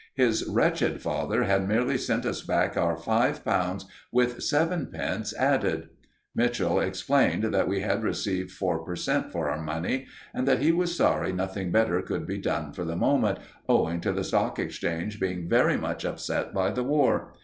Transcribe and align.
His 0.15 0.47
wretched 0.47 0.99
father 0.99 1.43
had 1.43 1.67
merely 1.67 1.95
sent 1.95 2.25
us 2.25 2.41
back 2.41 2.75
our 2.75 2.97
five 2.97 3.45
pounds 3.45 3.85
with 4.11 4.41
sevenpence 4.41 5.31
added! 5.37 5.89
Mitchell 6.33 6.79
explained 6.79 7.43
that 7.53 7.67
we 7.67 7.81
had 7.81 8.01
received 8.01 8.49
four 8.49 8.83
per 8.83 8.95
cent. 8.95 9.31
for 9.31 9.47
our 9.51 9.61
money, 9.61 10.07
and 10.33 10.47
that 10.47 10.57
he 10.57 10.71
was 10.71 10.95
sorry 10.97 11.31
nothing 11.31 11.71
better 11.71 12.01
could 12.01 12.25
be 12.25 12.39
done 12.39 12.73
for 12.73 12.83
the 12.83 12.95
moment, 12.95 13.37
owing 13.69 14.01
to 14.01 14.11
the 14.11 14.23
Stock 14.23 14.57
Exchange 14.57 15.19
being 15.19 15.47
very 15.47 15.77
much 15.77 16.03
upset 16.03 16.51
by 16.51 16.71
the 16.71 16.83
War. 16.83 17.35